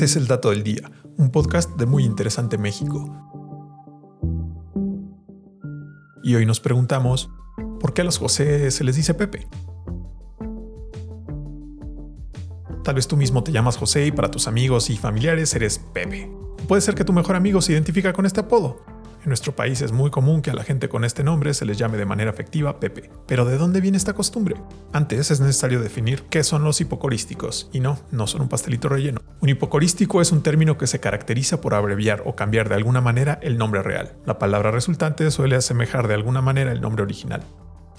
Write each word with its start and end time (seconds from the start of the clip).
Este 0.00 0.12
es 0.12 0.16
el 0.16 0.28
Dato 0.28 0.48
del 0.48 0.62
Día, 0.62 0.90
un 1.18 1.30
podcast 1.30 1.76
de 1.76 1.84
Muy 1.84 2.04
Interesante 2.04 2.56
México. 2.56 3.04
Y 6.22 6.34
hoy 6.36 6.46
nos 6.46 6.58
preguntamos, 6.58 7.28
¿por 7.78 7.92
qué 7.92 8.00
a 8.00 8.04
los 8.04 8.16
José 8.16 8.70
se 8.70 8.82
les 8.82 8.96
dice 8.96 9.12
Pepe? 9.12 9.46
Tal 12.82 12.94
vez 12.94 13.08
tú 13.08 13.18
mismo 13.18 13.44
te 13.44 13.52
llamas 13.52 13.76
José 13.76 14.06
y 14.06 14.10
para 14.10 14.30
tus 14.30 14.48
amigos 14.48 14.88
y 14.88 14.96
familiares 14.96 15.54
eres 15.54 15.78
Pepe. 15.78 16.32
Puede 16.66 16.80
ser 16.80 16.94
que 16.94 17.04
tu 17.04 17.12
mejor 17.12 17.36
amigo 17.36 17.60
se 17.60 17.72
identifica 17.72 18.14
con 18.14 18.24
este 18.24 18.40
apodo, 18.40 18.82
en 19.22 19.28
nuestro 19.28 19.54
país 19.54 19.82
es 19.82 19.92
muy 19.92 20.10
común 20.10 20.42
que 20.42 20.50
a 20.50 20.54
la 20.54 20.64
gente 20.64 20.88
con 20.88 21.04
este 21.04 21.22
nombre 21.22 21.54
se 21.54 21.64
les 21.64 21.78
llame 21.78 21.98
de 21.98 22.06
manera 22.06 22.30
afectiva 22.30 22.80
Pepe. 22.80 23.10
Pero 23.26 23.44
¿de 23.44 23.58
dónde 23.58 23.80
viene 23.80 23.96
esta 23.96 24.14
costumbre? 24.14 24.56
Antes 24.92 25.30
es 25.30 25.40
necesario 25.40 25.80
definir 25.80 26.22
qué 26.30 26.42
son 26.42 26.64
los 26.64 26.80
hipocorísticos, 26.80 27.68
y 27.72 27.80
no, 27.80 27.98
no 28.10 28.26
son 28.26 28.42
un 28.42 28.48
pastelito 28.48 28.88
relleno. 28.88 29.20
Un 29.40 29.48
hipocorístico 29.48 30.20
es 30.20 30.32
un 30.32 30.42
término 30.42 30.78
que 30.78 30.86
se 30.86 31.00
caracteriza 31.00 31.60
por 31.60 31.74
abreviar 31.74 32.22
o 32.24 32.36
cambiar 32.36 32.68
de 32.68 32.74
alguna 32.76 33.00
manera 33.00 33.38
el 33.42 33.58
nombre 33.58 33.82
real. 33.82 34.12
La 34.26 34.38
palabra 34.38 34.70
resultante 34.70 35.30
suele 35.30 35.56
asemejar 35.56 36.08
de 36.08 36.14
alguna 36.14 36.40
manera 36.40 36.72
el 36.72 36.80
nombre 36.80 37.02
original. 37.02 37.42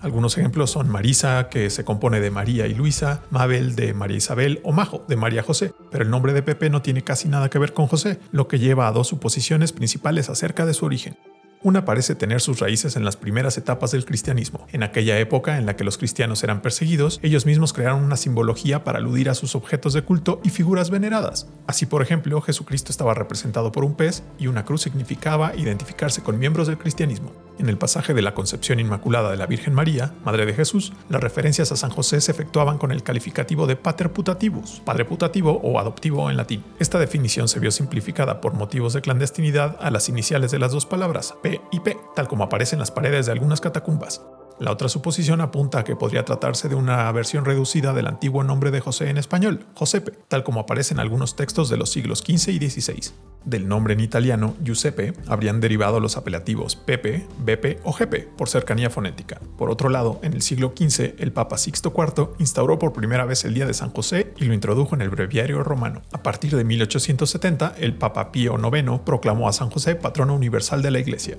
Algunos 0.01 0.35
ejemplos 0.35 0.71
son 0.71 0.89
Marisa, 0.89 1.47
que 1.49 1.69
se 1.69 1.85
compone 1.85 2.19
de 2.19 2.31
María 2.31 2.65
y 2.65 2.73
Luisa, 2.73 3.21
Mabel 3.29 3.75
de 3.75 3.93
María 3.93 4.17
Isabel 4.17 4.59
o 4.63 4.71
Majo 4.71 5.05
de 5.07 5.15
María 5.15 5.43
José, 5.43 5.73
pero 5.91 6.03
el 6.03 6.09
nombre 6.09 6.33
de 6.33 6.41
Pepe 6.41 6.71
no 6.71 6.81
tiene 6.81 7.03
casi 7.03 7.27
nada 7.27 7.49
que 7.49 7.59
ver 7.59 7.73
con 7.73 7.85
José, 7.85 8.19
lo 8.31 8.47
que 8.47 8.57
lleva 8.57 8.87
a 8.87 8.91
dos 8.91 9.09
suposiciones 9.09 9.71
principales 9.73 10.27
acerca 10.29 10.65
de 10.65 10.73
su 10.73 10.85
origen. 10.85 11.17
Una 11.63 11.85
parece 11.85 12.15
tener 12.15 12.41
sus 12.41 12.59
raíces 12.59 12.95
en 12.95 13.05
las 13.05 13.15
primeras 13.15 13.55
etapas 13.59 13.91
del 13.91 14.03
cristianismo. 14.03 14.65
En 14.71 14.81
aquella 14.81 15.19
época 15.19 15.59
en 15.59 15.67
la 15.67 15.75
que 15.75 15.83
los 15.83 15.99
cristianos 15.99 16.43
eran 16.43 16.63
perseguidos, 16.63 17.19
ellos 17.21 17.45
mismos 17.45 17.71
crearon 17.71 18.03
una 18.03 18.17
simbología 18.17 18.83
para 18.83 18.97
aludir 18.97 19.29
a 19.29 19.35
sus 19.35 19.53
objetos 19.53 19.93
de 19.93 20.01
culto 20.01 20.41
y 20.43 20.49
figuras 20.49 20.89
veneradas. 20.89 21.47
Así, 21.67 21.85
por 21.85 22.01
ejemplo, 22.01 22.41
Jesucristo 22.41 22.91
estaba 22.91 23.13
representado 23.13 23.71
por 23.71 23.83
un 23.83 23.93
pez 23.93 24.23
y 24.39 24.47
una 24.47 24.65
cruz 24.65 24.81
significaba 24.81 25.55
identificarse 25.55 26.23
con 26.23 26.39
miembros 26.39 26.65
del 26.65 26.79
cristianismo. 26.79 27.31
En 27.61 27.69
el 27.69 27.77
pasaje 27.77 28.15
de 28.15 28.23
la 28.23 28.33
concepción 28.33 28.79
inmaculada 28.79 29.29
de 29.29 29.37
la 29.37 29.45
Virgen 29.45 29.75
María, 29.75 30.15
Madre 30.25 30.47
de 30.47 30.55
Jesús, 30.55 30.93
las 31.09 31.21
referencias 31.21 31.71
a 31.71 31.75
San 31.75 31.91
José 31.91 32.19
se 32.19 32.31
efectuaban 32.31 32.79
con 32.79 32.91
el 32.91 33.03
calificativo 33.03 33.67
de 33.67 33.75
pater 33.75 34.11
putativus, 34.11 34.81
padre 34.83 35.05
putativo 35.05 35.61
o 35.63 35.77
adoptivo 35.79 36.31
en 36.31 36.37
latín. 36.37 36.63
Esta 36.79 36.97
definición 36.97 37.47
se 37.47 37.59
vio 37.59 37.69
simplificada 37.69 38.41
por 38.41 38.55
motivos 38.55 38.93
de 38.93 39.01
clandestinidad 39.01 39.77
a 39.79 39.91
las 39.91 40.09
iniciales 40.09 40.49
de 40.49 40.57
las 40.57 40.71
dos 40.71 40.87
palabras, 40.87 41.35
y 41.71 41.79
P, 41.81 41.99
tal 42.15 42.27
como 42.27 42.45
aparece 42.45 42.73
en 42.73 42.79
las 42.79 42.89
paredes 42.89 43.27
de 43.27 43.33
algunas 43.33 43.61
catacumbas. 43.61 44.23
La 44.59 44.71
otra 44.71 44.89
suposición 44.89 45.41
apunta 45.41 45.79
a 45.79 45.83
que 45.83 45.95
podría 45.95 46.25
tratarse 46.25 46.69
de 46.69 46.75
una 46.75 47.11
versión 47.11 47.45
reducida 47.45 47.93
del 47.93 48.07
antiguo 48.07 48.43
nombre 48.43 48.71
de 48.71 48.79
José 48.79 49.09
en 49.09 49.17
español, 49.17 49.65
Josepe, 49.75 50.11
tal 50.27 50.43
como 50.43 50.59
aparece 50.59 50.93
en 50.93 50.99
algunos 50.99 51.35
textos 51.35 51.69
de 51.69 51.77
los 51.77 51.91
siglos 51.91 52.19
XV 52.19 52.49
y 52.49 52.69
XVI. 52.69 53.11
Del 53.43 53.67
nombre 53.67 53.95
en 53.95 54.01
italiano, 54.01 54.55
Giuseppe, 54.63 55.13
habrían 55.27 55.61
derivado 55.61 55.99
los 55.99 56.15
apelativos 56.15 56.75
Pepe, 56.75 57.25
Bepe 57.39 57.79
o 57.83 57.91
Jepe, 57.91 58.29
por 58.37 58.49
cercanía 58.49 58.91
fonética. 58.91 59.39
Por 59.57 59.71
otro 59.71 59.89
lado, 59.89 60.19
en 60.21 60.33
el 60.33 60.43
siglo 60.43 60.73
XV, 60.77 61.15
el 61.17 61.31
Papa 61.31 61.57
Sixto 61.57 61.91
IV 61.95 62.35
instauró 62.37 62.77
por 62.77 62.93
primera 62.93 63.25
vez 63.25 63.43
el 63.45 63.55
Día 63.55 63.65
de 63.65 63.73
San 63.73 63.89
José 63.89 64.33
y 64.37 64.45
lo 64.45 64.53
introdujo 64.53 64.93
en 64.93 65.01
el 65.01 65.09
breviario 65.09 65.63
romano. 65.63 66.03
A 66.11 66.21
partir 66.21 66.55
de 66.55 66.63
1870, 66.63 67.75
el 67.79 67.95
Papa 67.95 68.31
Pío 68.31 68.57
IX 68.57 68.99
proclamó 69.03 69.49
a 69.49 69.53
San 69.53 69.71
José 69.71 69.95
patrono 69.95 70.35
universal 70.35 70.83
de 70.83 70.91
la 70.91 70.99
Iglesia. 70.99 71.37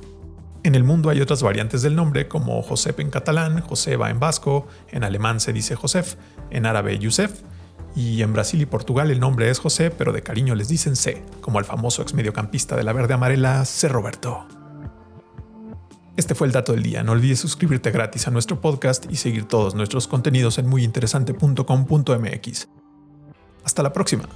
En 0.65 0.77
el 0.77 0.85
mundo 0.85 1.11
hay 1.11 1.21
otras 1.21 1.43
variantes 1.43 1.83
del 1.83 1.97
nombre 1.97 2.29
como 2.29 2.63
Josep 2.63 3.01
en 3.01 3.11
catalán, 3.11 3.63
Joseba 3.63 4.11
en 4.11 4.21
vasco, 4.21 4.69
en 4.91 5.03
alemán 5.03 5.41
se 5.41 5.53
dice 5.53 5.75
Josef, 5.75 6.15
en 6.51 6.67
árabe 6.67 6.97
Yusef, 6.99 7.43
y 7.97 8.23
en 8.23 8.33
Brasil 8.33 8.63
y 8.63 8.67
Portugal 8.67 9.11
el 9.11 9.19
nombre 9.19 9.51
es 9.51 9.59
José, 9.59 9.91
pero 9.91 10.13
de 10.13 10.23
cariño 10.23 10.55
les 10.55 10.69
dicen 10.69 10.95
C, 10.95 11.25
como 11.41 11.59
al 11.59 11.65
famoso 11.65 12.03
ex 12.03 12.15
mediocampista 12.15 12.77
de 12.77 12.85
la 12.85 12.93
verde 12.93 13.15
amarela, 13.15 13.65
C. 13.65 13.89
Roberto. 13.89 14.47
Este 16.17 16.34
fue 16.34 16.47
el 16.47 16.53
dato 16.53 16.72
del 16.72 16.83
día. 16.83 17.03
No 17.03 17.12
olvides 17.12 17.41
suscribirte 17.41 17.91
gratis 17.91 18.28
a 18.28 18.31
nuestro 18.31 18.61
podcast 18.61 19.11
y 19.11 19.17
seguir 19.17 19.47
todos 19.47 19.75
nuestros 19.75 20.09
contenidos 20.09 20.59
en 20.59 20.69
muyinteresante.com.mx. 20.69 22.69
Hasta 23.65 23.83
la 23.83 23.93
próxima. 23.93 24.28